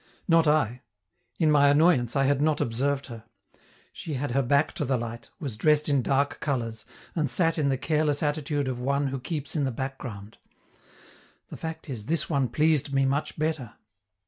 Not 0.27 0.47
I. 0.47 0.81
In 1.37 1.51
my 1.51 1.67
annoyance 1.67 2.15
I 2.15 2.23
had 2.25 2.41
not 2.41 2.59
observed 2.59 3.05
her; 3.05 3.23
she 3.93 4.15
had 4.15 4.31
her 4.31 4.41
back 4.41 4.71
to 4.71 4.83
the 4.83 4.97
light, 4.97 5.29
was 5.39 5.55
dressed 5.55 5.87
in 5.89 6.01
dark 6.01 6.39
colors, 6.39 6.87
and 7.15 7.29
sat 7.29 7.59
in 7.59 7.69
the 7.69 7.77
careless 7.77 8.23
attitude 8.23 8.67
of 8.67 8.79
one 8.79 9.09
who 9.09 9.19
keeps 9.19 9.55
in 9.55 9.63
the 9.63 9.69
background. 9.69 10.39
The 11.49 11.57
fact 11.57 11.87
is, 11.87 12.07
this 12.07 12.27
one 12.27 12.47
pleased 12.47 12.91
me 12.91 13.05
much 13.05 13.37
better. 13.37 13.73